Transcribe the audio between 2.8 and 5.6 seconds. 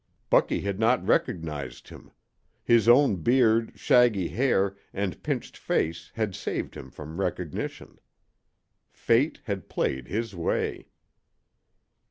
own beard, shaggy hair, and pinched